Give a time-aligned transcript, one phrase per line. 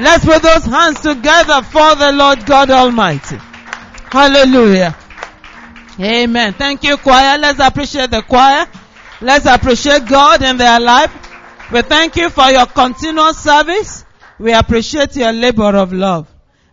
[0.00, 3.36] Let's put those hands together for the Lord God Almighty.
[4.10, 4.96] Hallelujah.
[6.00, 6.54] Amen.
[6.54, 7.38] Thank you, choir.
[7.38, 8.66] Let's appreciate the choir.
[9.20, 11.12] Let's appreciate God in their life.
[11.70, 14.04] We thank you for your continuous service.
[14.38, 16.26] We appreciate your labor of love.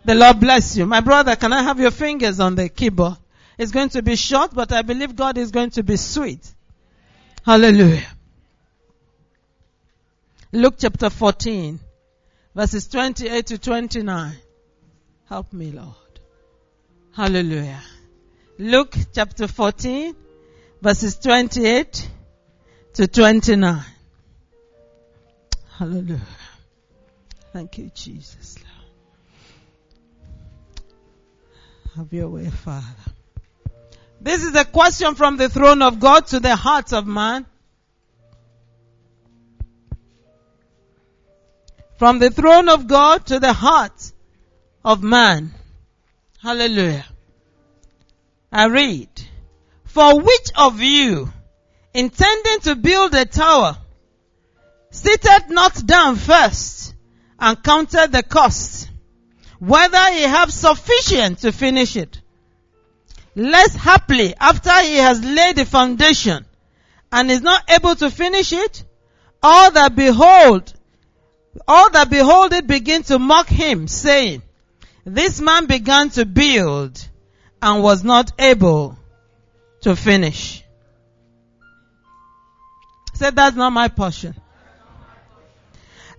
[0.05, 0.85] The Lord bless you.
[0.85, 3.17] My brother, can I have your fingers on the keyboard?
[3.57, 6.47] It's going to be short, but I believe God is going to be sweet.
[7.45, 8.07] Hallelujah.
[10.53, 11.79] Luke chapter 14,
[12.57, 14.35] verses 28 to 29.
[15.29, 15.93] Help me, Lord.
[17.15, 17.83] Hallelujah.
[18.57, 20.15] Luke chapter 14,
[20.81, 22.09] verses 28
[22.95, 23.79] to 29.
[25.77, 26.19] Hallelujah.
[27.53, 28.57] Thank you, Jesus.
[31.95, 32.85] Have your way, Father.
[34.19, 37.45] This is a question from the throne of God to the heart of man.
[41.97, 44.11] From the throne of God to the heart
[44.85, 45.53] of man.
[46.41, 47.05] Hallelujah.
[48.51, 49.09] I read,
[49.85, 51.33] For which of you,
[51.93, 53.77] intending to build a tower,
[54.91, 56.93] seated not down first
[57.39, 58.89] and counted the cost,
[59.59, 62.21] whether he have sufficient to finish it?
[63.35, 66.45] Less happily, after he has laid the foundation
[67.11, 68.83] and is not able to finish it,
[69.41, 70.73] all that behold,
[71.67, 74.41] all that behold it begin to mock him, saying,
[75.05, 77.07] this man began to build
[77.61, 78.97] and was not able
[79.81, 80.63] to finish.
[83.13, 84.35] Said that's not my portion.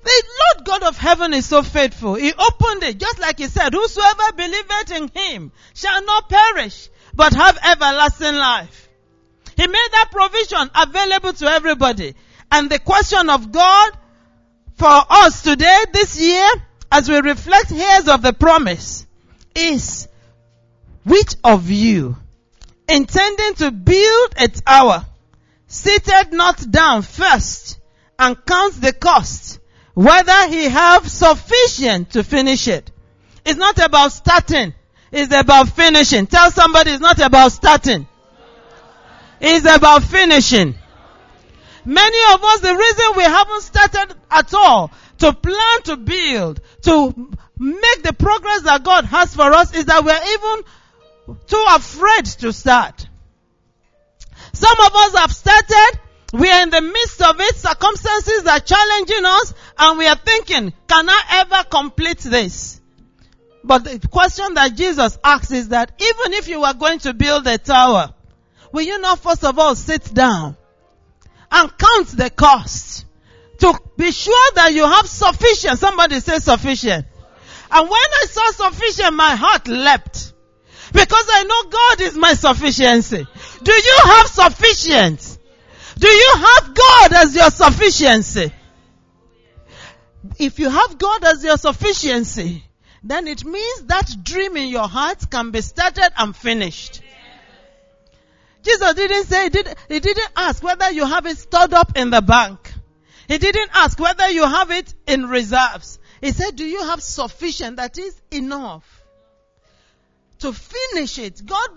[0.03, 0.25] The
[0.57, 2.15] Lord God of heaven is so faithful.
[2.15, 7.35] He opened it just like he said, whosoever believeth in him shall not perish, but
[7.35, 8.89] have everlasting life.
[9.57, 12.15] He made that provision available to everybody.
[12.51, 13.91] And the question of God
[14.79, 16.49] for us today, this year,
[16.91, 19.07] as we reflect here's of the promise,
[19.55, 20.09] is
[21.05, 22.17] which of you,
[22.89, 25.05] intending to build a tower,
[25.67, 27.81] seated not down first
[28.19, 29.59] and counts the cost,
[29.95, 32.91] whether he have sufficient to finish it.
[33.45, 34.75] It's not about starting.
[35.11, 36.27] It's about finishing.
[36.27, 38.07] Tell somebody it's not about starting.
[39.41, 40.75] It's about finishing.
[41.89, 44.91] Many of us, the reason we haven't started at all
[45.21, 50.05] to plan to build, to make the progress that God has for us is that
[50.05, 53.09] we're even too afraid to start.
[54.53, 56.01] Some of us have started,
[56.35, 60.75] we are in the midst of it, circumstances are challenging us, and we are thinking,
[60.89, 62.83] can I ever complete this?
[63.65, 67.47] But the question that Jesus asks is that even if you are going to build
[67.47, 68.13] a tower,
[68.73, 70.59] will you not first of all sit down
[71.51, 73.07] and count the cost
[73.59, 77.07] to be sure that you have sufficient, somebody say sufficient.
[77.71, 80.33] And when I saw sufficient, my heart leapt.
[80.93, 83.27] Because I know God is my sufficiency.
[83.63, 85.39] Do you have sufficient?
[85.99, 88.53] Do you have God as your sufficiency?
[90.39, 92.65] If you have God as your sufficiency,
[93.03, 97.03] then it means that dream in your heart can be started and finished.
[98.69, 102.11] Jesus didn't say, he, did, he didn't ask whether you have it stored up in
[102.11, 102.73] the bank.
[103.27, 105.99] He didn't ask whether you have it in reserves.
[106.21, 108.85] He said, do you have sufficient that is enough
[110.41, 111.45] to finish it?
[111.45, 111.69] God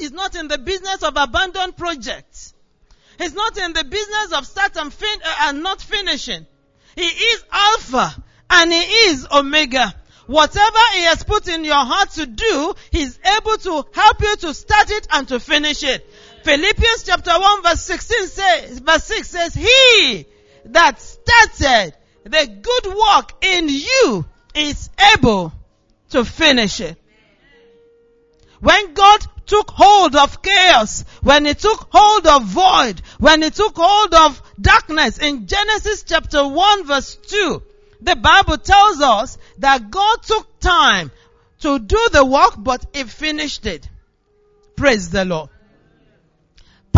[0.00, 2.54] is not in the business of abandoned projects.
[3.18, 6.46] He's not in the business of start and, fin- uh, and not finishing.
[6.94, 9.94] He is Alpha and He is Omega.
[10.26, 14.54] Whatever He has put in your heart to do, He's able to help you to
[14.54, 16.08] start it and to finish it.
[16.42, 20.26] Philippians chapter 1 verse 16 says, verse 6 says, He
[20.66, 21.94] that started
[22.24, 25.52] the good work in you is able
[26.10, 26.96] to finish it.
[28.60, 33.76] When God took hold of chaos, when he took hold of void, when he took
[33.76, 37.62] hold of darkness in Genesis chapter 1 verse 2,
[38.00, 41.10] the Bible tells us that God took time
[41.60, 43.88] to do the work, but he finished it.
[44.76, 45.50] Praise the Lord.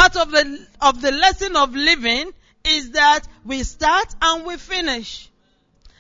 [0.01, 2.33] Part of the, of the lesson of living
[2.65, 5.29] is that we start and we finish.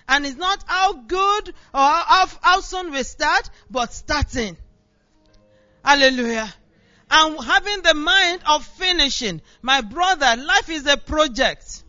[0.08, 4.56] And it's not how good or how, how soon we start, but starting.
[5.84, 6.50] Hallelujah.
[7.10, 9.42] And having the mind of finishing.
[9.60, 11.84] My brother, life is a project.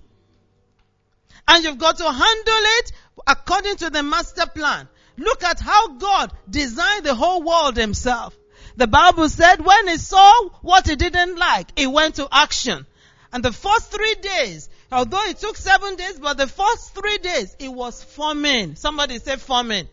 [1.48, 2.92] And you've got to handle it
[3.26, 4.90] according to the master plan.
[5.16, 8.36] Look at how God designed the whole world himself.
[8.82, 12.86] The Bible said when he saw what he didn't like, he went to action.
[13.32, 17.56] And the first three days, Although it took seven days, but the first three days,
[17.60, 18.76] it was forming.
[18.76, 19.88] Somebody say forming.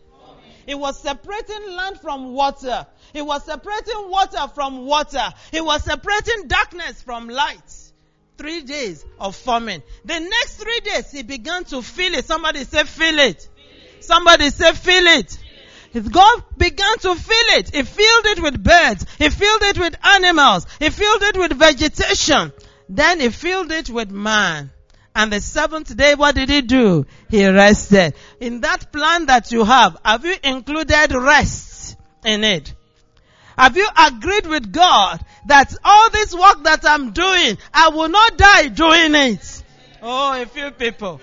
[0.67, 2.85] It was separating land from water.
[3.13, 5.33] It was separating water from water.
[5.53, 7.73] It was separating darkness from light.
[8.37, 9.81] Three days of forming.
[10.03, 12.25] The next three days, he began to feel it.
[12.25, 13.47] Somebody say feel it.
[14.01, 15.38] Somebody say feel it.
[15.93, 17.73] God began to fill it.
[17.73, 19.05] He filled it with birds.
[19.17, 20.67] He filled it with animals.
[20.79, 22.53] He filled it with vegetation.
[22.87, 24.71] Then he filled it with man.
[25.15, 27.05] And the seventh day, what did he do?
[27.29, 28.13] He rested.
[28.39, 32.73] In that plan that you have, have you included rest in it?
[33.57, 38.37] Have you agreed with God that all this work that I'm doing, I will not
[38.37, 39.63] die doing it?
[40.01, 41.19] Oh, a few people.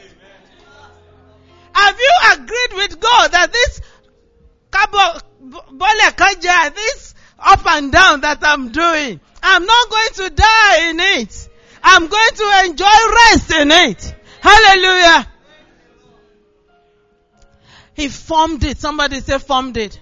[1.73, 3.81] Have you agreed with God that this
[6.75, 11.49] this up and down that I'm doing, I'm not going to die in it.
[11.83, 12.87] I'm going to enjoy
[13.31, 14.15] rest in it.
[14.41, 15.29] Hallelujah.
[17.95, 18.79] He formed it.
[18.79, 20.01] Somebody say formed it.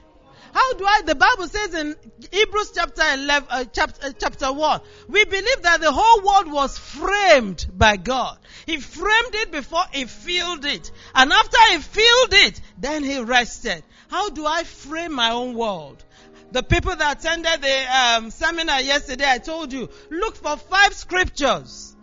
[0.52, 1.96] How do I, the Bible says in
[2.30, 6.78] Hebrews chapter 11, uh, chapter, uh, chapter 1, we believe that the whole world was
[6.78, 8.38] framed by God.
[8.64, 10.92] He framed it before he filled it.
[11.12, 13.82] And after he filled it, then he rested.
[14.14, 16.04] How do I frame my own world?
[16.52, 21.96] The people that attended the um, seminar yesterday, I told you, look for five scriptures.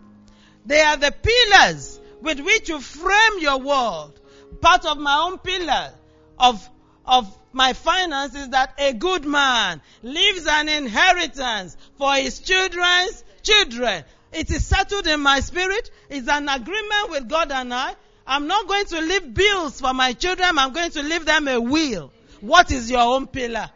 [0.66, 4.20] They are the pillars with which you frame your world.
[4.60, 5.94] Part of my own pillar
[6.38, 6.68] of,
[7.06, 14.04] of my finance is that a good man leaves an inheritance for his children's children.
[14.34, 15.90] It is settled in my spirit.
[16.10, 17.94] It's an agreement with God and I.
[18.26, 20.58] I'm not going to leave bills for my children.
[20.58, 22.12] I'm going to leave them a will.
[22.40, 23.70] What is your own pillar?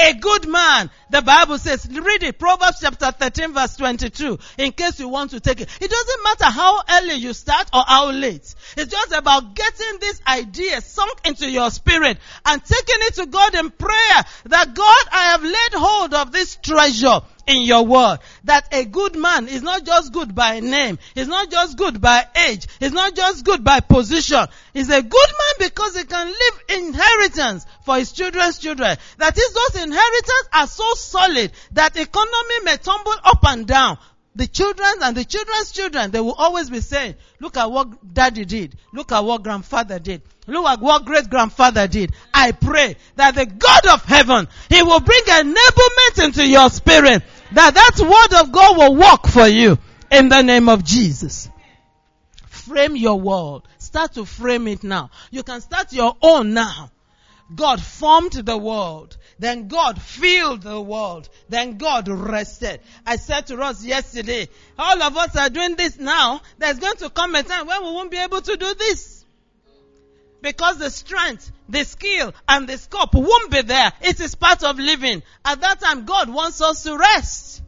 [0.00, 5.00] A good man, the Bible says, read it, Proverbs chapter 13 verse 22, in case
[5.00, 5.68] you want to take it.
[5.80, 8.54] It doesn't matter how early you start or how late.
[8.76, 13.56] It's just about getting this idea sunk into your spirit and taking it to God
[13.56, 18.18] in prayer that God, I have laid hold of this treasure in your word.
[18.44, 20.98] That a good man is not just good by name.
[21.14, 22.66] He's not just good by age.
[22.78, 24.46] He's not just good by position.
[24.74, 28.96] He's a good man because he can leave inheritance for his children's children.
[29.16, 33.98] That is, those inheritance are so solid that economy may tumble up and down.
[34.36, 38.44] The children and the children's children, they will always be saying, look at what daddy
[38.44, 38.76] did.
[38.92, 40.22] Look at what grandfather did.
[40.46, 42.12] Look at what great grandfather did.
[42.32, 47.22] I pray that the God of heaven, He will bring enablement into your spirit
[47.52, 49.78] that that word of God will work for you
[50.10, 51.48] in the name of Jesus.
[52.46, 53.66] Frame your world.
[53.78, 55.10] Start to frame it now.
[55.30, 56.90] You can start your own now.
[57.54, 59.16] God formed the world.
[59.38, 61.28] Then God filled the world.
[61.48, 62.80] Then God rested.
[63.06, 64.48] I said to us yesterday,
[64.78, 66.42] all of us are doing this now.
[66.58, 69.17] There's going to come a time when we won't be able to do this.
[70.40, 73.92] Because the strength, the skill, and the scope won't be there.
[74.00, 75.22] It is part of living.
[75.44, 77.62] At that time, God wants us to rest.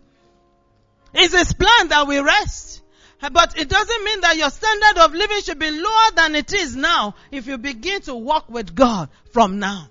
[1.12, 2.82] It's His plan that we rest.
[3.20, 6.74] But it doesn't mean that your standard of living should be lower than it is
[6.74, 9.88] now if you begin to walk with God from now.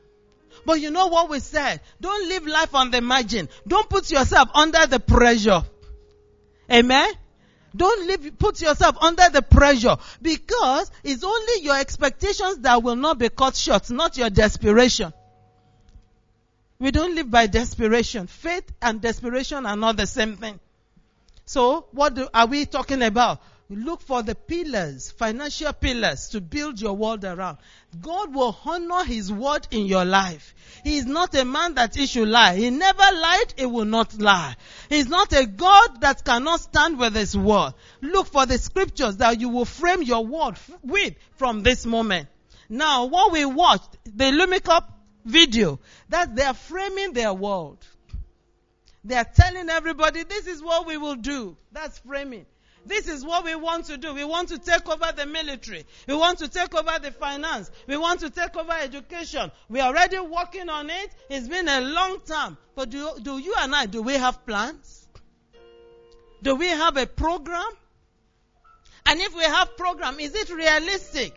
[0.66, 1.82] But you know what we said?
[2.02, 3.50] Don't live life on the margin.
[3.68, 5.64] Don't put yourself under the pressure.
[6.72, 7.12] Amen?
[7.76, 13.20] Don't live, put yourself under the pressure because it's only your expectations that will not
[13.20, 15.14] be cut short, not your desperation.
[16.80, 18.28] We don't live by desperation.
[18.28, 20.60] Faith and desperation are not the same thing.
[21.46, 23.42] So, what do, are we talking about?
[23.72, 27.60] Look for the pillars, financial pillars to build your world around.
[28.02, 30.56] God will honor His word in your life.
[30.84, 32.56] He is not a man that he should lie.
[32.56, 34.56] He never lied, he will not lie.
[34.90, 37.74] He is not a God that cannot stand with his word.
[38.02, 42.28] Look for the scriptures that you will frame your word with from this moment.
[42.70, 44.86] Now, what we watched, the Lumicop
[45.26, 47.86] video, that they are framing their world.
[49.04, 51.58] They are telling everybody this is what we will do.
[51.72, 52.46] That's framing.
[52.86, 54.14] This is what we want to do.
[54.14, 55.86] We want to take over the military.
[56.08, 57.70] We want to take over the finance.
[57.88, 59.52] We want to take over education.
[59.70, 61.10] We are already working on it.
[61.30, 62.58] It's been a long time.
[62.76, 65.08] But do, do you and I, do we have plans?
[66.42, 67.70] Do we have a program?
[69.06, 71.34] And if we have program, is it realistic?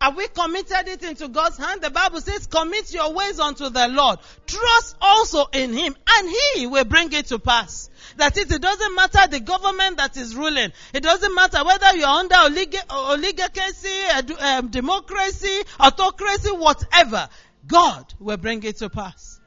[0.00, 1.80] Have we committed it into God's hand?
[1.80, 4.18] The Bible says, commit your ways unto the Lord.
[4.46, 7.85] Trust also in Him, and He will bring it to pass.
[8.16, 10.72] That is, it doesn't matter the government that is ruling.
[10.94, 17.28] It doesn't matter whether you're under olig- oligarchy, um, democracy, autocracy, whatever.
[17.66, 19.40] God will bring it to pass.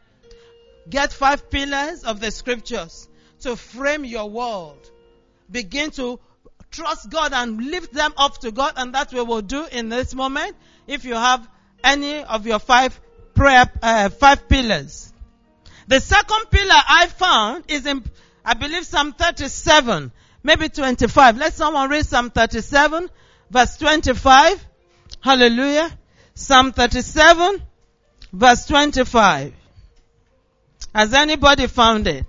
[0.89, 3.07] Get five pillars of the scriptures
[3.41, 4.89] to frame your world.
[5.49, 6.19] Begin to
[6.71, 10.13] trust God and lift them up to God, and that we will do in this
[10.13, 10.55] moment.
[10.87, 11.47] If you have
[11.83, 12.99] any of your five
[13.33, 15.13] prayer, uh, five pillars.
[15.87, 18.03] The second pillar I found is in,
[18.49, 21.37] I believe Psalm 37, maybe 25.
[21.37, 23.07] Let someone read Psalm 37,
[23.51, 24.65] verse 25.
[25.21, 25.91] Hallelujah.
[26.33, 27.61] Psalm 37,
[28.33, 29.53] verse 25.
[30.95, 32.25] Has anybody found it?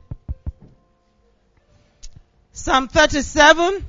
[2.52, 3.86] Psalm 37.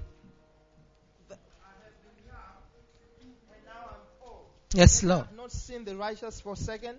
[4.73, 5.25] Yes, Lord.
[5.25, 6.95] have not seen the righteous forsaken,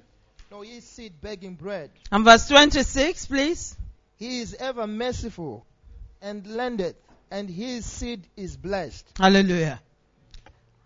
[0.51, 1.91] nor his seed begging bread.
[2.11, 3.79] And verse 26, please.
[4.23, 5.67] He is ever merciful
[6.21, 6.95] and lendeth,
[7.33, 9.05] and his seed is blessed.
[9.19, 9.81] Hallelujah.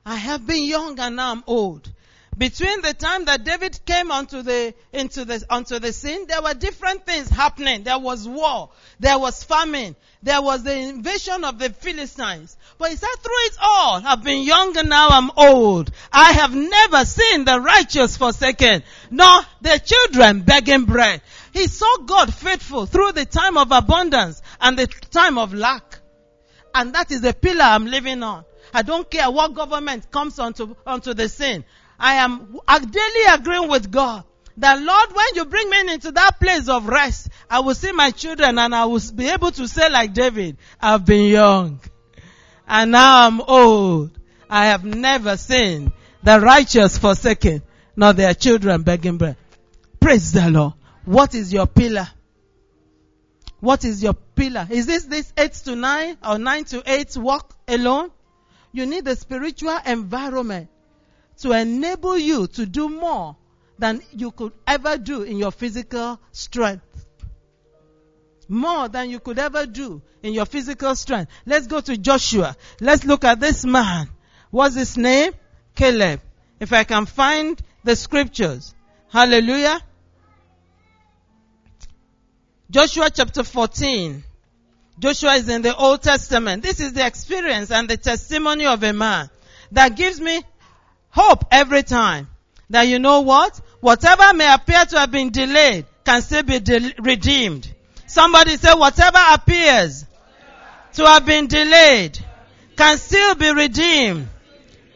[0.07, 1.93] I have been young and now I'm old.
[2.39, 6.55] Between the time that David came onto the, into the, onto the scene, there were
[6.55, 7.83] different things happening.
[7.83, 8.71] There was war.
[9.01, 9.97] There was famine.
[10.23, 12.57] There was the invasion of the Philistines.
[12.79, 15.91] But he said, through it all, I've been young and now I'm old.
[16.11, 21.21] I have never seen the righteous forsaken, nor the children begging bread.
[21.57, 26.01] He saw God faithful through the time of abundance and the time of lack.
[26.75, 28.45] And that is the pillar I'm living on.
[28.75, 31.65] I don't care what government comes onto, onto the scene.
[31.99, 34.25] I am daily agreeing with God
[34.59, 38.11] that Lord, when you bring me into that place of rest, I will see my
[38.11, 41.81] children and I will be able to say like David, I've been young
[42.69, 44.11] and now I'm old.
[44.51, 45.91] I have never seen
[46.23, 47.63] the righteous forsaken,
[47.97, 49.39] nor their children begging bread.
[49.99, 50.75] Praise the Lord.
[51.07, 52.09] What is your pillar?
[53.61, 54.67] What is your pillar?
[54.69, 58.11] Is this this eight to nine or nine to eight walk alone?
[58.73, 60.69] You need a spiritual environment
[61.39, 63.37] to enable you to do more
[63.79, 67.07] than you could ever do in your physical strength.
[68.49, 71.31] More than you could ever do in your physical strength.
[71.47, 72.57] Let's go to Joshua.
[72.81, 74.09] Let's look at this man.
[74.51, 75.33] What's his name?
[75.77, 76.21] Caleb.
[76.59, 78.75] If I can find the scriptures.
[79.09, 79.81] Hallelujah.
[82.71, 84.25] Joshua chapter 14.
[84.99, 86.63] Joshua is in the Old Testament.
[86.63, 89.31] This is the experience and the testimony of a man
[89.73, 90.43] that gives me
[91.11, 92.29] hope every time.
[92.71, 93.61] That you know what?
[93.81, 97.73] Whatever may appear to have been delayed can still be de- redeemed.
[98.07, 100.05] Somebody say whatever appears
[100.95, 102.19] to have been delayed
[102.77, 104.29] can still be redeemed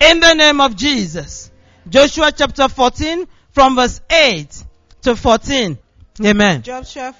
[0.01, 1.51] in the name of Jesus.
[1.89, 4.65] Joshua chapter 14 from verse 8
[5.03, 5.79] to 14.
[6.25, 6.63] Amen.
[6.63, 7.15] Joshua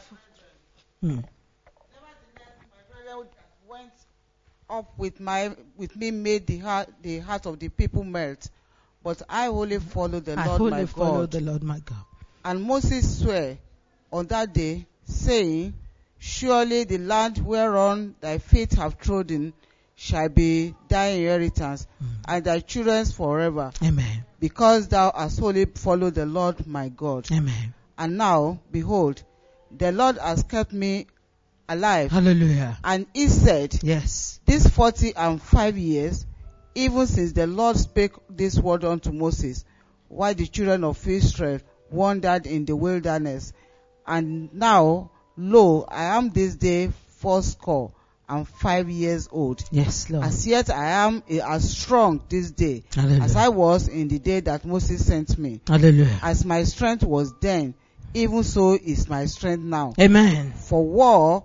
[1.01, 1.21] Hmm.
[3.69, 3.93] went
[4.69, 8.51] up with my with me made the heart the heart of the people melt,
[9.03, 11.31] but I wholly followed the I Lord wholly my follow God.
[11.31, 12.05] the Lord my God.
[12.45, 13.59] And Moses sware
[14.13, 15.75] on that day, saying,
[16.19, 19.55] Surely the land whereon thy feet have trodden
[19.97, 21.87] shall be thy inheritance,
[22.27, 24.25] and thy children's forever, Amen.
[24.39, 27.31] because thou hast wholly followed the Lord my God.
[27.33, 27.75] Amen.
[27.99, 29.23] And now, behold,
[29.77, 31.07] the Lord has kept me
[31.69, 32.11] alive.
[32.11, 32.79] Hallelujah.
[32.83, 34.41] And he said, Yes.
[34.47, 36.27] These forty and five years,
[36.75, 39.65] even since the Lord spake this word unto Moses,
[40.09, 41.61] while the children of Israel
[41.91, 43.53] wandered in the wilderness.
[44.07, 47.93] And now, lo, I am this day fourscore
[48.29, 49.63] and five years old.
[49.71, 50.25] Yes, Lord.
[50.25, 53.23] As yet I am eh, as strong this day Hallelujah.
[53.23, 55.61] as I was in the day that Moses sent me.
[55.67, 56.19] Hallelujah.
[56.23, 57.75] As my strength was then,
[58.15, 59.95] even so is my strength now.
[60.01, 60.53] Amen.
[60.53, 61.45] For war,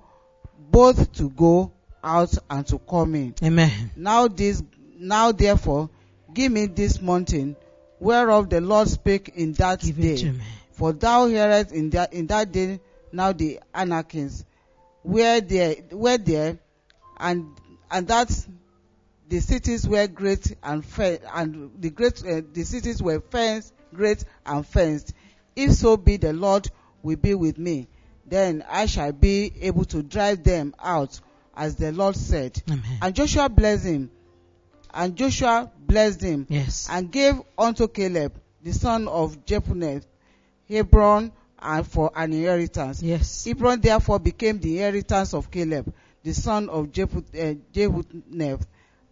[0.71, 1.71] both to go
[2.03, 3.35] out and to come in.
[3.43, 3.91] Amen.
[3.95, 4.63] Now this,
[4.97, 5.89] now therefore,
[6.33, 7.55] give me this mountain,
[7.99, 10.13] whereof the Lord spake in that Give day.
[10.13, 10.43] it to me.
[10.71, 12.79] For thou hearest in that in that day
[13.13, 14.43] now the Anakins,
[15.03, 16.57] where there where there,
[17.17, 17.47] and
[17.89, 18.45] and that
[19.29, 24.25] the cities were great and fe- and the great uh, the cities were fenced, great
[24.45, 25.13] and fenced.
[25.55, 26.69] If so be the Lord
[27.01, 27.87] will be with me,
[28.25, 31.19] then I shall be able to drive them out,
[31.55, 32.61] as the Lord said.
[32.69, 32.83] Amen.
[33.01, 34.11] And Joshua blessed him,
[34.93, 36.87] and Joshua blessed him, Yes.
[36.89, 38.33] and gave unto Caleb
[38.63, 40.03] the son of Jephunneh
[40.67, 43.01] Hebron and for an inheritance.
[43.01, 43.45] Yes.
[43.45, 45.93] Hebron therefore became the inheritance of Caleb,
[46.23, 48.57] the son of Jephunneh uh,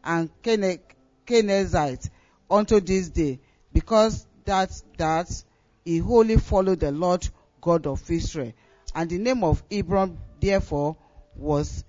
[0.03, 0.79] and Kene-
[1.25, 2.09] Kenezite
[2.49, 3.39] unto this day,
[3.71, 5.43] because that that
[5.85, 7.27] he wholly followed the Lord
[7.61, 8.53] God of Israel.
[8.95, 10.97] And the name of Hebron therefore
[11.35, 11.83] was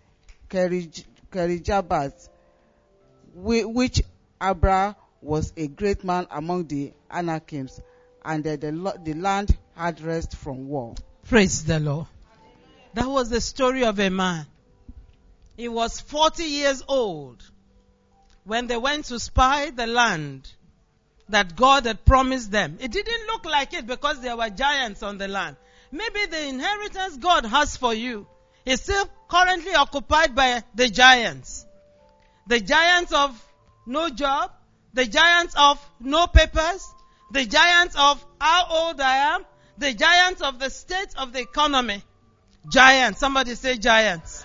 [0.49, 2.29] Kerij- Kerijabat,
[3.35, 4.03] which
[4.41, 7.81] Abra was a great man among the Anakims,
[8.25, 8.73] and that the,
[9.05, 10.95] the land had rest from war.
[11.29, 12.07] Praise the Lord.
[12.95, 14.47] That was the story of a man.
[15.57, 17.43] He was 40 years old
[18.45, 20.51] when they went to spy the land
[21.29, 22.79] that God had promised them.
[22.81, 25.57] It didn't look like it because there were giants on the land.
[25.91, 28.27] Maybe the inheritance God has for you
[28.65, 31.67] is still currently occupied by the giants.
[32.47, 33.31] The giants of
[33.87, 34.51] no job,
[34.93, 36.87] the giants of no papers,
[37.31, 39.45] the giants of how old I am,
[39.79, 42.03] the giants of the state of the economy.
[42.69, 43.21] Giants.
[43.21, 44.45] Somebody say giants.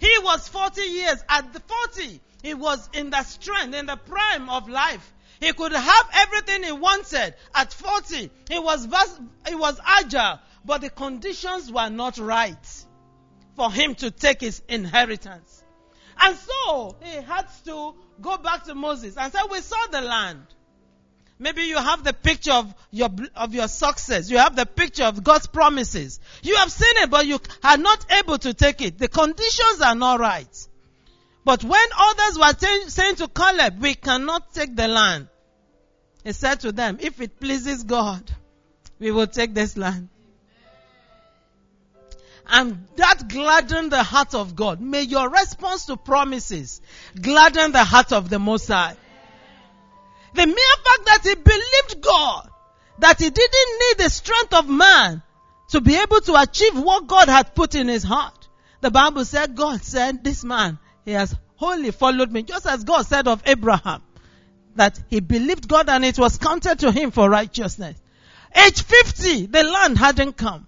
[0.00, 1.22] He was 40 years.
[1.28, 5.12] At the 40, he was in the strength, in the prime of life.
[5.40, 7.34] He could have everything he wanted.
[7.54, 12.84] At 40, he was, vas- he was agile, but the conditions were not right
[13.56, 15.62] for him to take his inheritance.
[16.20, 20.46] And so, he had to go back to Moses and say, we saw the land.
[21.38, 24.30] Maybe you have the picture of your, of your success.
[24.30, 26.20] You have the picture of God's promises.
[26.42, 28.98] You have seen it, but you are not able to take it.
[28.98, 30.68] The conditions are not right.
[31.44, 35.28] But when others were t- saying to Caleb, we cannot take the land,
[36.24, 38.30] he said to them, if it pleases God,
[38.98, 40.08] we will take this land.
[42.46, 44.80] And that gladdened the heart of God.
[44.80, 46.80] May your response to promises
[47.20, 48.96] gladden the heart of the Most High.
[50.34, 52.50] The mere fact that he believed God,
[52.98, 55.22] that he didn't need the strength of man
[55.68, 58.48] to be able to achieve what God had put in his heart.
[58.80, 63.06] The Bible said, God said, this man, he has wholly followed me, just as God
[63.06, 64.02] said of Abraham,
[64.76, 67.96] that he believed God and it was counted to him for righteousness.
[68.54, 70.66] Age 50, the land hadn't come.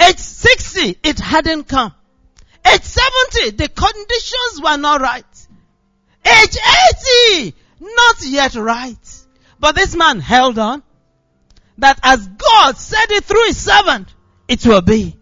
[0.00, 1.94] Age 60, it hadn't come.
[2.66, 5.46] Age 70, the conditions were not right.
[6.24, 6.56] Age
[7.38, 9.24] 80, not yet right.
[9.60, 10.82] But this man held on.
[11.78, 14.08] That as God said it through his servant,
[14.48, 15.16] it will be.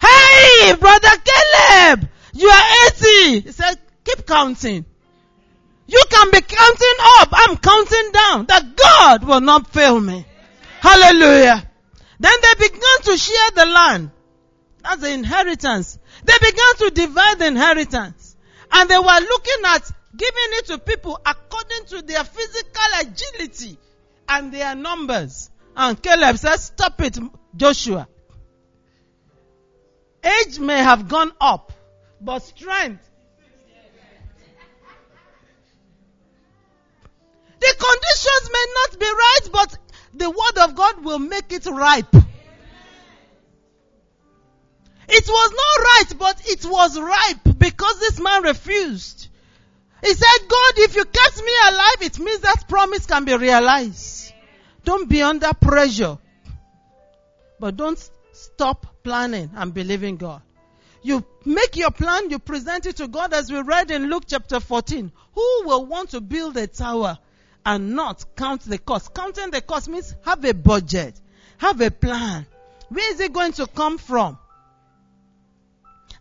[0.00, 3.40] Hey, brother Caleb, you are 80.
[3.40, 4.84] He said, keep counting.
[5.86, 7.28] You can be counting up.
[7.32, 8.46] I'm counting down.
[8.46, 10.24] That God will not fail me.
[10.80, 11.68] Hallelujah.
[12.20, 14.10] Then they began to share the land.
[14.82, 15.98] That's the inheritance.
[16.24, 18.36] They began to divide the inheritance.
[18.70, 23.78] And they were looking at giving it to people according to their physical agility
[24.28, 25.50] and their numbers.
[25.76, 27.18] And Caleb says, stop it,
[27.56, 28.06] Joshua.
[30.22, 31.72] Age may have gone up,
[32.20, 33.08] but strength.
[37.60, 39.78] The conditions may not be right, but
[40.14, 42.14] the word of God will make it ripe.
[45.12, 49.28] It was not right, but it was ripe because this man refused.
[50.02, 54.32] He said, God, if you kept me alive, it means that promise can be realized.
[54.84, 56.16] Don't be under pressure.
[57.58, 60.40] But don't stop planning and believing God.
[61.02, 64.60] You make your plan, you present it to God as we read in Luke chapter
[64.60, 65.10] 14.
[65.34, 67.18] Who will want to build a tower
[67.64, 69.14] and not count the cost?
[69.14, 71.18] Counting the cost means have a budget,
[71.58, 72.46] have a plan.
[72.88, 74.38] Where is it going to come from?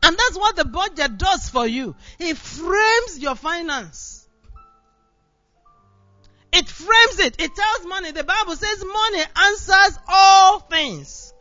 [0.01, 1.95] And that's what the budget does for you.
[2.19, 4.27] It frames your finance.
[6.51, 7.41] It frames it.
[7.41, 8.11] It tells money.
[8.11, 11.33] The Bible says money answers all things.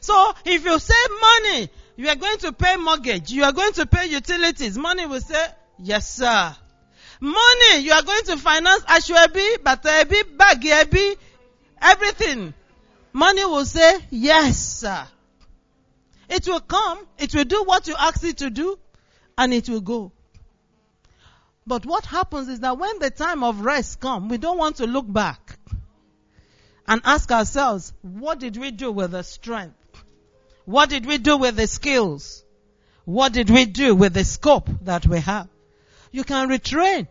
[0.00, 1.68] So if you say money,
[1.98, 5.44] you are going to pay mortgage, you are going to pay utilities, money will say,
[5.80, 6.54] yes sir.
[7.20, 11.16] Money, you are going to finance Ashwebi, Batebi, Bagiebi,
[11.82, 12.54] everything.
[13.12, 15.08] Money will say, yes sir.
[16.28, 18.78] It will come, it will do what you ask it to do,
[19.36, 20.12] and it will go.
[21.66, 24.86] But what happens is that when the time of rest comes, we don't want to
[24.86, 25.58] look back
[26.86, 29.74] and ask ourselves, what did we do with the strength?
[30.68, 32.44] What did we do with the skills?
[33.06, 35.48] What did we do with the scope that we have?
[36.12, 37.08] You can retrain.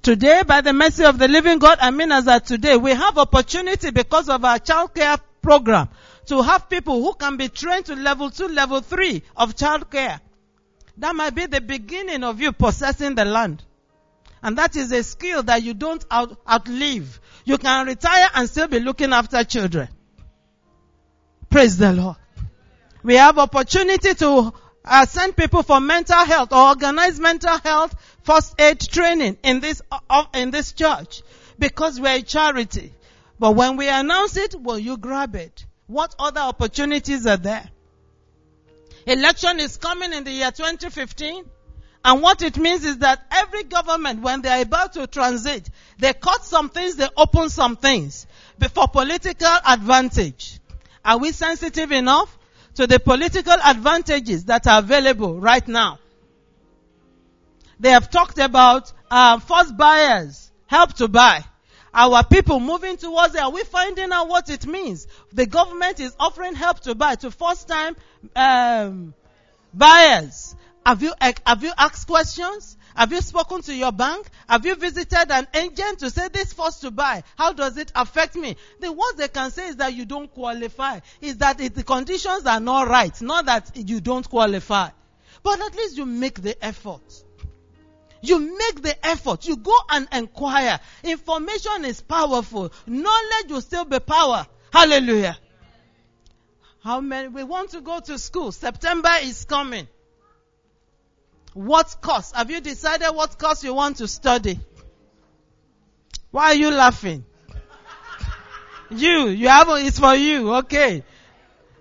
[0.00, 3.18] Today, by the mercy of the living God, I mean as that today, we have
[3.18, 5.88] opportunity because of our child care program
[6.26, 10.20] to have people who can be trained to level two, level three of child care.
[10.98, 13.64] That might be the beginning of you possessing the land.
[14.44, 17.18] And that is a skill that you don't out, outlive.
[17.44, 19.88] You can retire and still be looking after children.
[21.54, 22.16] Praise the Lord.
[23.04, 24.52] We have opportunity to
[24.84, 29.80] uh, send people for mental health or organize mental health first aid training in this
[30.10, 31.22] uh, in this church
[31.56, 32.92] because we're a charity.
[33.38, 35.64] But when we announce it, will you grab it?
[35.86, 37.70] What other opportunities are there?
[39.06, 41.44] Election is coming in the year 2015.
[42.04, 46.44] And what it means is that every government, when they're about to transit, they cut
[46.44, 48.26] some things, they open some things
[48.72, 50.58] for political advantage.
[51.04, 52.36] Are we sensitive enough
[52.74, 55.98] to the political advantages that are available right now?
[57.78, 61.44] They have talked about uh, first buyers, help to buy.
[61.92, 63.40] Our people moving towards it.
[63.40, 65.06] Are we finding out what it means?
[65.32, 67.96] The government is offering help to buy to first time
[68.34, 69.14] um,
[69.72, 70.56] buyers.
[70.84, 72.76] Have you have you asked questions?
[72.94, 74.28] Have you spoken to your bank?
[74.48, 77.24] Have you visited an agent to say this first to buy?
[77.36, 78.56] How does it affect me?
[78.78, 81.00] The worst they can say is that you don't qualify.
[81.20, 84.90] Is that the conditions are not right, not that you don't qualify.
[85.42, 87.02] But at least you make the effort.
[88.22, 89.46] You make the effort.
[89.46, 90.78] You go and inquire.
[91.02, 92.72] Information is powerful.
[92.86, 94.46] Knowledge will still be power.
[94.72, 95.36] Hallelujah.
[96.82, 97.28] How many?
[97.28, 98.52] We want to go to school.
[98.52, 99.88] September is coming.
[101.54, 102.32] What course?
[102.32, 104.60] Have you decided what course you want to study?
[106.32, 107.24] Why are you laughing?
[108.90, 111.04] you, you have, it's for you, okay.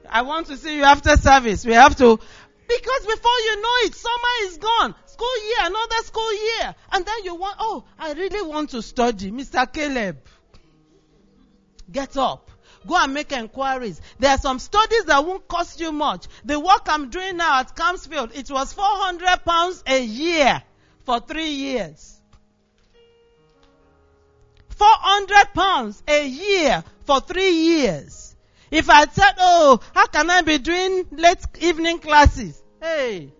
[0.08, 1.66] I want to see you after service.
[1.66, 2.20] We have to,
[2.68, 4.96] because before you know it, summer is gone.
[5.08, 6.76] School year, another school year.
[6.92, 9.32] And then you want, oh, I really want to study.
[9.32, 9.72] Mr.
[9.72, 10.20] Caleb.
[11.92, 12.52] Get up.
[12.86, 14.02] Go and make inquiries.
[14.20, 16.28] There are some studies that won't cost you much.
[16.44, 20.62] The work I'm doing now at Campsfield, it was 400 pounds a year
[21.06, 22.20] for three years.
[24.70, 28.36] 400 pounds a year for three years.
[28.72, 32.62] If I said, oh, how can I be doing late evening classes?
[32.82, 33.32] Hey.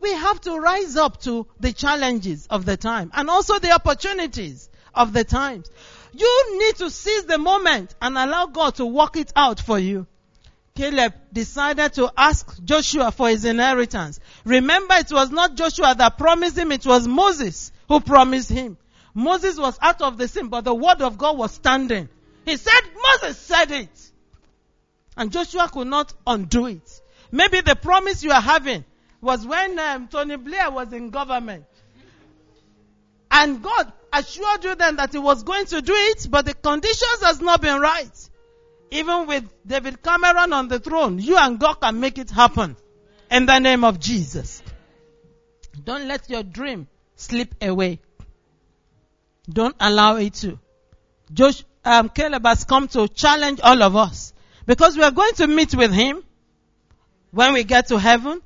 [0.00, 4.68] We have to rise up to the challenges of the time and also the opportunities
[4.94, 5.70] of the times.
[6.12, 10.06] You need to seize the moment and allow God to work it out for you.
[10.74, 14.20] Caleb decided to ask Joshua for his inheritance.
[14.44, 18.78] Remember, it was not Joshua that promised him, it was Moses who promised him.
[19.14, 22.08] Moses was out of the sin, but the word of God was standing.
[22.46, 24.10] He said, Moses said it.
[25.16, 27.02] And Joshua could not undo it.
[27.30, 28.84] Maybe the promise you are having
[29.20, 31.64] was when um, Tony Blair was in government.
[33.30, 37.22] And God assured you then that He was going to do it, but the conditions
[37.22, 38.30] has not been right.
[38.90, 42.76] Even with David Cameron on the throne, you and God can make it happen.
[43.30, 44.62] In the name of Jesus.
[45.82, 48.00] Don't let your dream slip away.
[49.48, 50.58] Don't allow it to.
[51.32, 54.34] Josh, um, Caleb has come to challenge all of us
[54.66, 56.22] because we are going to meet with him
[57.30, 58.40] when we get to heaven.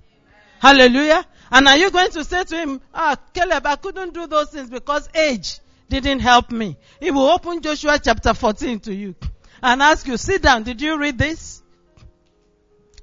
[0.61, 1.27] Hallelujah.
[1.51, 4.71] And are you going to say to him, ah, Caleb, I couldn't do those things
[4.71, 6.77] because age didn't help me.
[7.01, 9.15] He will open Joshua chapter 14 to you
[9.63, 11.63] and ask you, sit down, did you read this?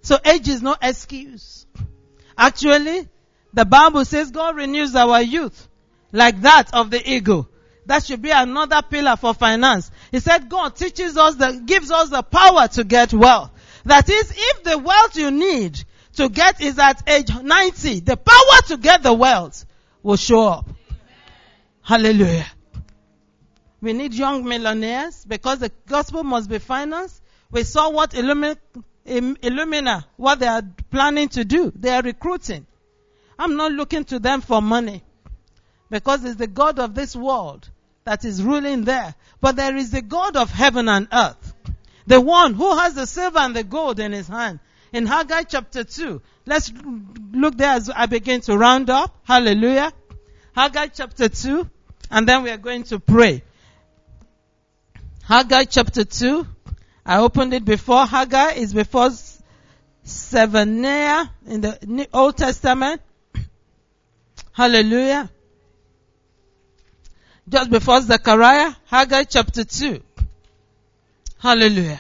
[0.01, 1.65] So age is no excuse.
[2.38, 3.08] Actually,
[3.53, 5.69] the Bible says God renews our youth
[6.12, 7.49] like that of the eagle.
[7.86, 9.91] That should be another pillar for finance.
[10.12, 13.51] He said God teaches us the, gives us the power to get wealth.
[13.86, 15.84] That is, if the wealth you need
[16.15, 19.65] to get is at age 90, the power to get the wealth
[20.02, 20.69] will show up.
[21.82, 22.45] Hallelujah.
[23.82, 27.21] We need young millionaires because the gospel must be financed.
[27.52, 28.58] We saw what Illumina,
[29.06, 31.71] Illumina, what they are planning to do.
[31.76, 32.65] They are recruiting.
[33.38, 35.04] I'm not looking to them for money
[35.89, 37.69] because it's the God of this world
[38.06, 39.15] that is ruling there.
[39.41, 41.54] But there is the God of heaven and earth.
[42.08, 44.60] The one who has the silver and the gold in his hand.
[44.93, 46.21] In Haggai chapter 2.
[46.45, 46.71] Let's
[47.32, 49.13] look there as I begin to round up.
[49.23, 49.91] Hallelujah.
[50.56, 51.67] Haggai chapter 2.
[52.12, 53.43] And then we are going to pray.
[55.23, 56.45] Haggai chapter 2.
[57.06, 58.06] I opened it before.
[58.06, 59.10] Haggai is before
[60.06, 63.01] Zephaniah in the Old Testament.
[64.51, 65.32] Hallelujah.
[67.49, 70.01] Just before Zechariah, Haggai chapter 2.
[71.39, 71.99] Hallelujah.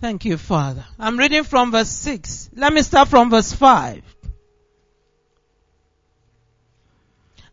[0.00, 0.84] Thank you, Father.
[0.98, 2.50] I'm reading from verse 6.
[2.56, 4.02] Let me start from verse 5.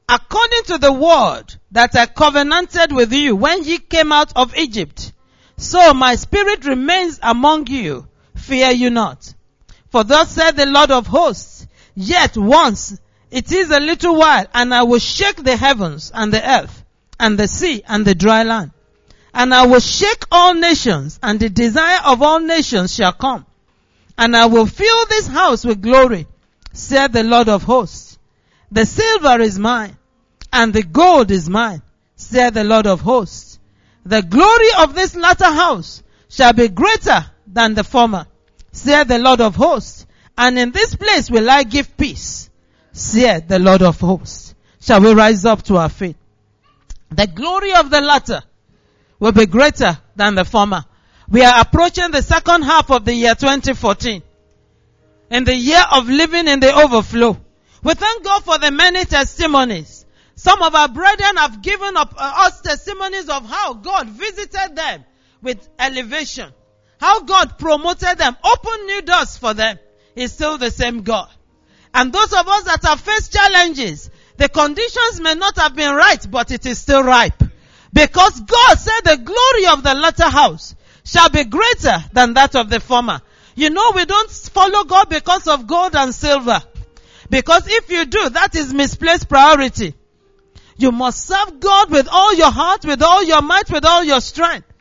[0.08, 5.12] According to the word that I covenanted with you when ye came out of Egypt,
[5.58, 8.08] so my spirit remains among you.
[8.36, 9.34] Fear you not.
[9.90, 12.98] For thus said the Lord of hosts, yet once
[13.30, 16.86] it is a little while and I will shake the heavens and the earth
[17.20, 18.72] and the sea and the dry land.
[19.38, 23.46] And I will shake all nations and the desire of all nations shall come.
[24.18, 26.26] And I will fill this house with glory,
[26.74, 28.18] said the Lord of hosts.
[28.72, 29.96] The silver is mine
[30.52, 31.84] and the gold is mine,
[32.16, 33.60] said the Lord of hosts.
[34.08, 38.26] The glory of this latter house shall be greater than the former,
[38.72, 40.08] said the Lord of hosts.
[40.36, 42.50] And in this place will I give peace,
[42.92, 44.56] said the Lord of hosts.
[44.82, 46.16] Shall we rise up to our feet?
[47.12, 48.42] The glory of the latter
[49.20, 50.86] will be greater than the former.
[51.30, 54.24] We are approaching the second half of the year 2014.
[55.30, 57.38] in the year of living in the overflow.
[57.84, 60.06] We thank God for the many testimonies.
[60.36, 65.04] Some of our brethren have given up, uh, us testimonies of how God visited them
[65.42, 66.52] with elevation.
[67.00, 69.78] How God promoted them, opened new doors for them.
[70.16, 71.30] He's still the same God.
[71.94, 76.26] And those of us that have faced challenges, the conditions may not have been right,
[76.30, 77.44] but it is still ripe.
[77.94, 82.70] Because God said the glory of the latter house shall be greater than that of
[82.70, 83.22] the former.
[83.56, 86.62] You know, we don't follow God because of gold and silver.
[87.30, 89.96] Because if you do, that is misplaced priority.
[90.78, 94.22] You must serve God with all your heart, with all your might, with all your
[94.22, 94.72] strength.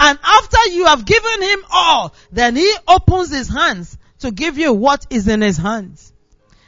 [0.00, 4.72] And after you have given Him all, then He opens His hands to give you
[4.72, 6.12] what is in His hands.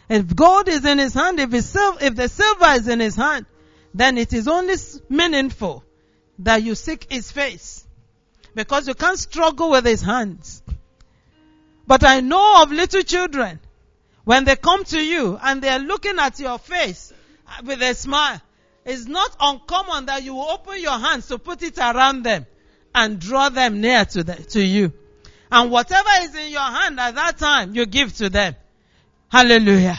[0.09, 3.46] If gold is in His hand, if, sil- if the silver is in His hand,
[3.97, 4.75] then it is only
[5.09, 5.83] meaningful
[6.41, 7.87] that you seek His face.
[8.55, 10.63] Because you can't struggle with His hands.
[11.87, 13.61] But I know of little children,
[14.25, 17.13] when they come to you and they are looking at your face
[17.47, 18.41] uh, with a smile,
[18.85, 22.47] it's not uncommon that you will open your hands to put it around them
[22.95, 24.93] and draw them near to, the, to you.
[25.51, 28.57] And whatever is in your hand at that time, you give to them.
[29.29, 29.99] Hallelujah.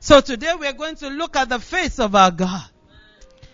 [0.00, 2.64] So today we're going to look at the face of our God.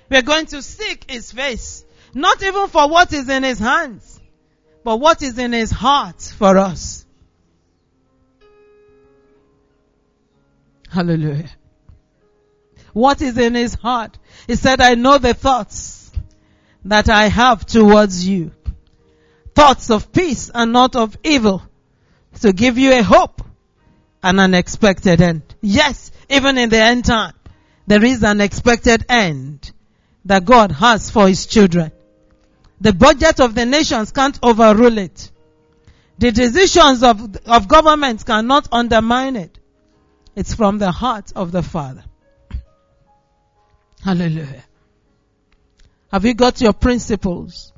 [0.08, 1.84] We're going to seek His face.
[2.14, 4.20] Not even for what is in His hands,
[4.84, 7.04] but what is in His heart for us.
[10.88, 11.50] Hallelujah.
[12.92, 14.18] What is in His heart?
[14.46, 16.10] He said, I know the thoughts
[16.86, 18.52] that I have towards you.
[19.54, 21.62] Thoughts of peace and not of evil.
[22.40, 23.42] To give you a hope
[24.22, 25.42] and an expected end.
[25.60, 27.34] Yes, even in the end time,
[27.86, 29.72] there is an expected end
[30.26, 31.92] that God has for His children.
[32.80, 35.30] The budget of the nations can't overrule it.
[36.18, 39.58] The decisions of, of governments cannot undermine it.
[40.34, 42.04] It's from the heart of the Father.
[44.04, 44.64] Hallelujah.
[46.12, 47.72] Have you got your principles?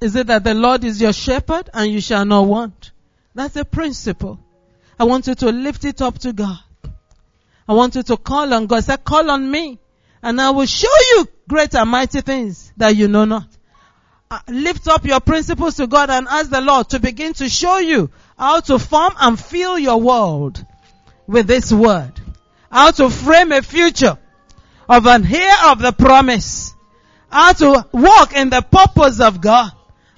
[0.00, 2.92] Is it that the Lord is your shepherd and you shall not want?
[3.34, 4.38] That's a principle.
[4.98, 6.58] I want you to lift it up to God.
[7.68, 8.84] I want you to call on God.
[8.84, 9.78] Say, call on me
[10.22, 13.46] and I will show you great and mighty things that you know not.
[14.30, 17.78] Uh, lift up your principles to God and ask the Lord to begin to show
[17.78, 20.64] you how to form and fill your world
[21.26, 22.12] with this word.
[22.70, 24.18] How to frame a future
[24.88, 26.74] of an heir of the promise.
[27.30, 29.72] How to walk in the purpose of God.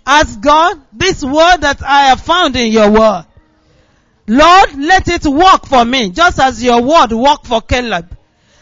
[0.04, 3.26] Ask God, this word that I have found in your word.
[4.26, 8.16] Lord, let it work for me, just as your word worked for Caleb.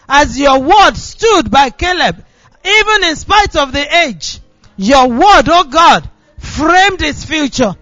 [0.08, 2.24] As your word stood by Caleb,
[2.64, 4.40] even in spite of the age,
[4.76, 7.76] your word, oh God, framed his future.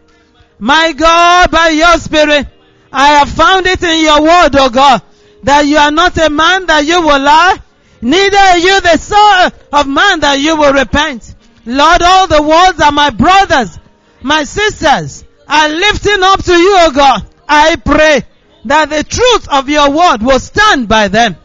[0.59, 2.47] My God, by your spirit,
[2.93, 5.03] I have found it in your word, oh God,
[5.43, 7.59] that you are not a man that you will lie,
[8.01, 11.35] neither are you the son of man that you will repent.
[11.65, 13.79] Lord, all the words are my brothers,
[14.23, 17.27] my sisters, are lifting up to you, oh God.
[17.49, 18.23] I pray
[18.65, 21.37] that the truth of your word will stand by them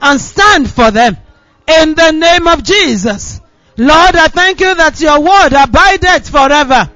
[0.00, 1.16] and stand for them
[1.66, 3.40] in the name of Jesus.
[3.76, 6.90] Lord, I thank you that your word abideth forever.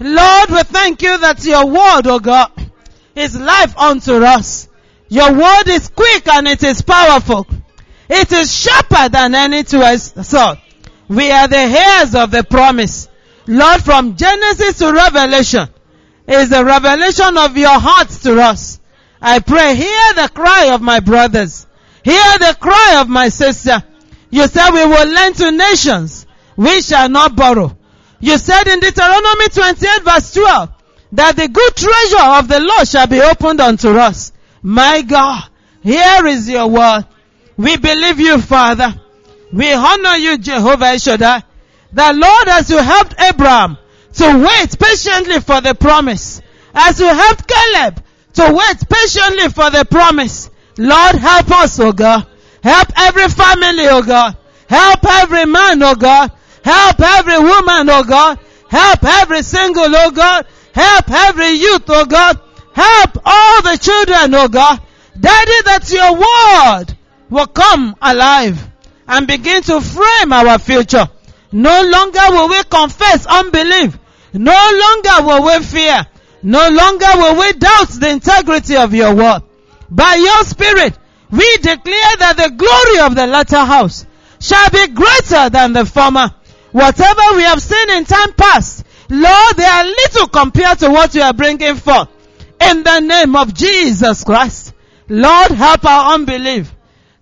[0.00, 2.52] Lord, we thank you that your word, oh God,
[3.14, 4.68] is life unto us.
[5.08, 7.46] Your word is quick and it is powerful.
[8.08, 10.58] It is sharper than any two-edged sword.
[11.08, 13.08] We are the heirs of the promise.
[13.46, 15.68] Lord, from Genesis to Revelation
[16.26, 18.78] is the revelation of your heart to us.
[19.20, 21.66] I pray, hear the cry of my brothers.
[22.08, 23.84] Hear the cry of my sister.
[24.30, 26.26] You said we will lend to nations.
[26.56, 27.76] We shall not borrow.
[28.18, 30.70] You said in Deuteronomy 28 verse 12
[31.12, 34.32] that the good treasure of the Lord shall be opened unto us.
[34.62, 35.50] My God,
[35.82, 37.04] here is your word.
[37.58, 38.98] We believe you, Father.
[39.52, 41.42] We honor you, Jehovah Shaddai.
[41.92, 43.76] The Lord, as you helped Abraham
[44.14, 46.40] to wait patiently for the promise,
[46.72, 50.47] as you helped Caleb to wait patiently for the promise,
[50.78, 52.26] Lord, help us, oh God.
[52.62, 54.36] Help every family, oh God.
[54.68, 56.30] Help every man, oh God.
[56.64, 58.38] Help every woman, oh God.
[58.68, 60.46] Help every single, oh God.
[60.72, 62.40] Help every youth, oh God.
[62.72, 64.80] Help all the children, oh God.
[65.18, 66.96] Daddy, that your word
[67.28, 68.68] will come alive
[69.08, 71.08] and begin to frame our future.
[71.50, 73.98] No longer will we confess unbelief.
[74.32, 76.06] No longer will we fear.
[76.42, 79.42] No longer will we doubt the integrity of your word.
[79.90, 80.98] By your spirit,
[81.30, 84.06] we declare that the glory of the latter house
[84.40, 86.34] shall be greater than the former.
[86.72, 91.22] Whatever we have seen in time past, Lord, they are little compared to what you
[91.22, 92.08] are bringing forth.
[92.60, 94.74] In the name of Jesus Christ.
[95.08, 96.74] Lord, help our unbelief.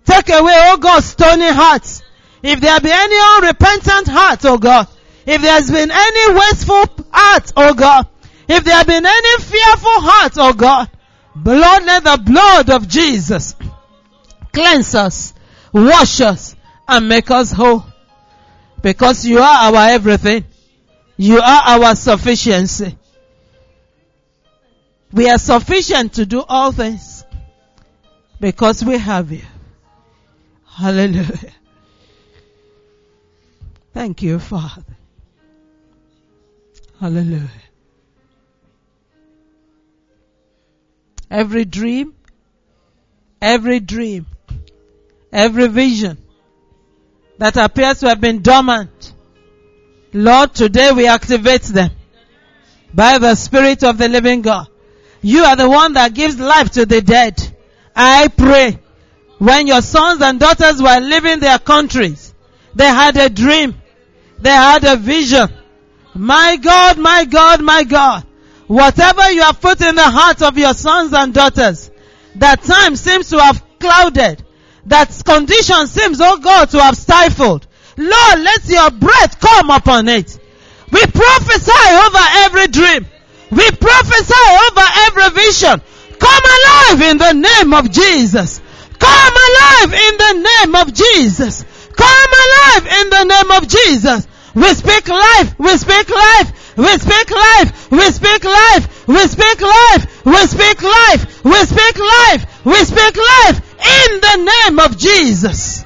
[0.04, 2.02] Take away, oh God, stony hearts.
[2.42, 4.88] If there be any unrepentant heart, oh God.
[5.26, 8.08] If there has been any wasteful heart, oh God.
[8.48, 10.90] If there have been any fearful heart, oh God.
[11.44, 13.54] Lord, let the blood of Jesus
[14.52, 15.34] cleanse us,
[15.72, 16.56] wash us,
[16.88, 17.84] and make us whole.
[18.82, 20.44] Because you are our everything.
[21.16, 22.96] You are our sufficiency.
[25.12, 27.24] We are sufficient to do all things
[28.40, 29.44] because we have you.
[30.68, 31.52] Hallelujah.
[33.94, 34.84] Thank you, Father.
[37.00, 37.50] Hallelujah.
[41.30, 42.14] Every dream,
[43.40, 44.26] every dream,
[45.32, 46.18] every vision
[47.38, 49.12] that appears to have been dormant,
[50.12, 51.90] Lord, today we activate them
[52.94, 54.68] by the Spirit of the living God.
[55.20, 57.42] You are the one that gives life to the dead.
[57.94, 58.78] I pray
[59.38, 62.34] when your sons and daughters were leaving their countries,
[62.74, 63.74] they had a dream.
[64.38, 65.48] They had a vision.
[66.14, 68.26] My God, my God, my God.
[68.66, 71.90] Whatever you have put in the hearts of your sons and daughters,
[72.36, 74.42] that time seems to have clouded.
[74.86, 77.66] That condition seems, oh God, to have stifled.
[77.96, 80.38] Lord, let your breath come upon it.
[80.92, 83.06] We prophesy over every dream.
[83.50, 85.80] We prophesy over every vision.
[86.18, 88.60] Come alive in the name of Jesus.
[88.98, 91.64] Come alive in the name of Jesus.
[91.96, 94.28] Come alive in the name of Jesus.
[94.54, 95.58] We speak life.
[95.58, 96.55] We speak life.
[96.76, 97.90] We speak life.
[97.90, 99.08] We speak life.
[99.08, 100.24] We speak life.
[100.26, 101.44] We speak life.
[101.44, 102.64] We speak life.
[102.64, 105.84] We speak life in the name of Jesus.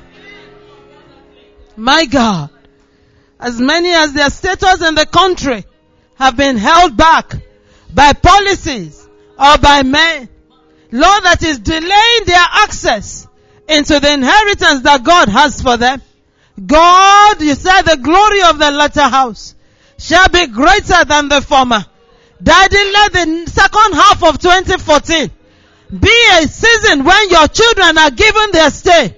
[1.76, 2.50] My God.
[3.38, 5.64] As many as their status in the country
[6.16, 7.35] have been held back
[7.94, 10.29] by policies or by men.
[10.90, 13.29] Lord, that is delaying their access
[13.68, 16.03] into the inheritance that God has for them.
[16.66, 19.55] God, you said the glory of the latter house
[20.01, 21.85] shall be greater than the former.
[22.43, 25.31] Daddy, let the second half of 2014
[26.01, 29.15] be a season when your children are given their stay,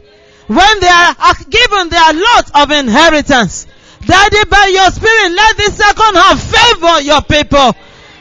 [0.49, 3.67] when they are given their lot of inheritance.
[4.05, 7.77] Daddy, by your spirit, let this second half favor your people.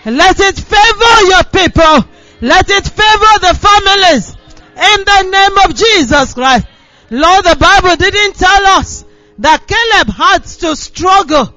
[0.05, 2.05] Let it favor your people.
[2.41, 4.35] Let it favor the families.
[4.77, 6.67] In the name of Jesus Christ.
[7.09, 9.03] Lord, the Bible didn't tell us
[9.39, 11.53] that Caleb had to struggle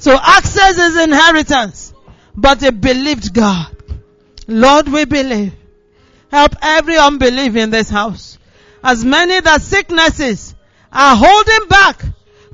[0.00, 1.92] to access his inheritance,
[2.34, 3.76] but he believed God.
[4.46, 5.54] Lord, we believe.
[6.30, 8.38] Help every unbelief in this house.
[8.82, 10.54] As many that sicknesses
[10.92, 12.02] are holding back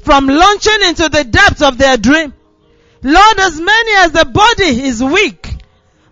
[0.01, 2.33] from launching into the depths of their dream.
[3.03, 5.49] Lord, as many as the body is weak,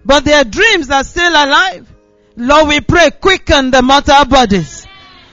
[0.04, 1.90] but their dreams are still alive.
[2.36, 4.86] Lord, we pray quicken the mortal bodies.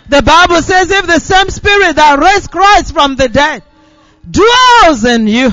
[0.09, 3.63] The Bible says if the same spirit that raised Christ from the dead
[4.29, 5.51] dwells in you,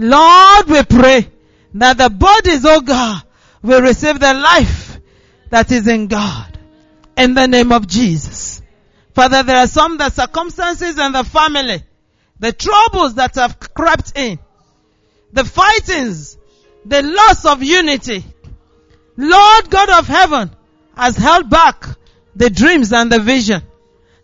[0.00, 1.30] Lord, we pray
[1.74, 3.22] that the bodies, oh God,
[3.60, 4.98] will receive the life
[5.50, 6.58] that is in God.
[7.18, 8.62] In the name of Jesus.
[9.14, 11.82] Father, there are some the circumstances and the family,
[12.38, 14.38] the troubles that have crept in,
[15.34, 16.38] the fightings,
[16.86, 18.24] the loss of unity.
[19.18, 20.50] Lord God of heaven
[20.96, 21.84] has held back
[22.34, 23.62] the dreams and the vision.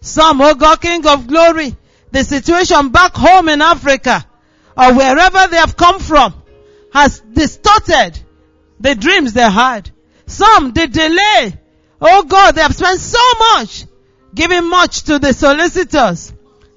[0.00, 1.76] Some, oh God, King of glory,
[2.12, 4.25] the situation back home in Africa
[4.76, 6.34] or wherever they have come from
[6.92, 8.18] has distorted
[8.80, 9.90] the dreams they had.
[10.26, 11.58] Some, they delay.
[12.00, 13.86] Oh God, they have spent so much
[14.34, 16.32] giving much to the solicitors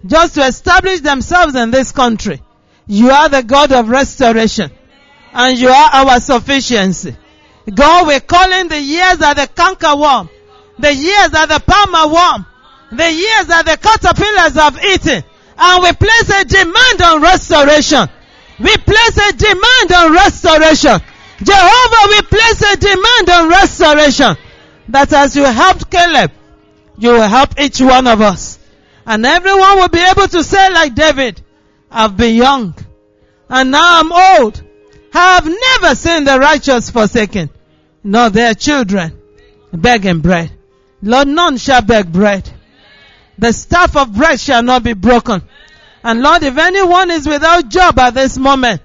[0.06, 2.42] just to establish themselves in this country.
[2.88, 4.72] You are the God of restoration
[5.34, 7.16] and you are our sufficiency.
[7.74, 10.30] God, we're calling the years that the canker worm,
[10.80, 12.46] the years that the palmer worm,
[12.92, 15.24] the years that the caterpillars have eaten,
[15.60, 18.08] and we place a demand on restoration.
[18.60, 21.00] We place a demand on restoration.
[21.44, 24.36] Jehovah, we place a demand on restoration.
[24.90, 26.32] That as you helped Caleb,
[26.98, 28.60] you will help each one of us.
[29.06, 31.42] And everyone will be able to say like David,
[31.92, 32.76] I've been young
[33.50, 34.62] and now I'm old.
[35.14, 37.50] I have never seen the righteous forsaken,
[38.04, 39.20] nor their children
[39.74, 40.52] begging bread.
[41.02, 42.50] Lord, none shall beg bread.
[43.40, 45.42] The staff of bread shall not be broken.
[46.04, 48.82] And Lord, if anyone is without job at this moment,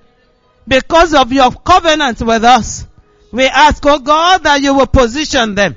[0.67, 2.87] because of your covenant with us,
[3.33, 5.77] we ask, oh God, that you will position them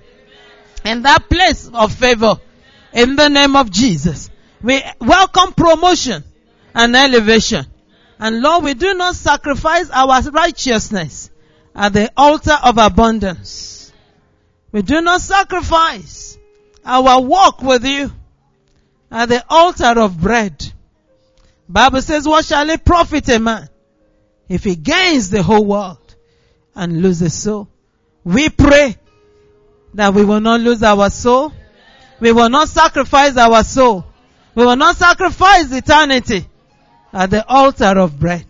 [0.85, 2.39] in that place of favor
[2.93, 4.29] in the name of Jesus.
[4.61, 6.23] We welcome promotion
[6.75, 7.65] and elevation.
[8.19, 11.31] And Lord, we do not sacrifice our righteousness
[11.73, 13.91] at the altar of abundance.
[14.71, 16.37] We do not sacrifice
[16.85, 18.11] our walk with you
[19.11, 20.73] at the altar of bread.
[21.69, 23.69] Bible says, what shall it profit a man
[24.47, 26.15] if he gains the whole world
[26.75, 27.67] and loses soul?
[28.23, 28.95] We pray
[29.93, 31.53] that we will not lose our soul.
[32.19, 34.05] We will not sacrifice our soul.
[34.55, 36.47] We will not sacrifice eternity
[37.13, 38.45] at the altar of bread.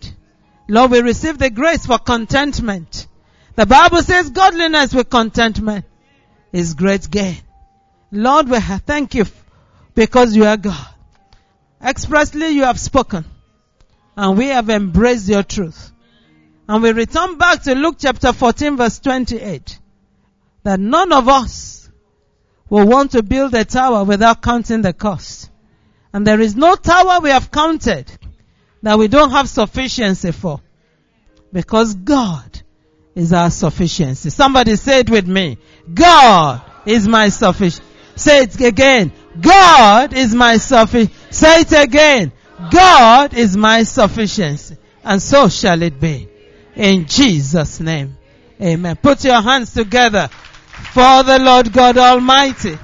[0.68, 3.06] Lord, we receive the grace for contentment.
[3.54, 5.84] The Bible says godliness with contentment
[6.52, 7.38] is great gain.
[8.10, 9.24] Lord, we thank you
[9.98, 10.86] because you are God.
[11.82, 13.24] Expressly you have spoken
[14.16, 15.90] and we have embraced your truth.
[16.68, 19.76] And we return back to Luke chapter 14 verse 28
[20.62, 21.90] that none of us
[22.70, 25.50] will want to build a tower without counting the cost.
[26.12, 28.08] And there is no tower we have counted
[28.84, 30.60] that we don't have sufficiency for.
[31.52, 32.62] Because God
[33.16, 34.30] is our sufficiency.
[34.30, 35.58] Somebody say it with me.
[35.92, 37.82] God is my sufficiency.
[38.18, 39.12] Say it again.
[39.40, 41.14] God is my sufficiency.
[41.30, 42.32] Say it again.
[42.70, 44.76] God is my sufficiency.
[45.04, 46.28] And so shall it be.
[46.74, 48.16] In Jesus name.
[48.60, 48.96] Amen.
[48.96, 52.76] Put your hands together for the Lord God Almighty.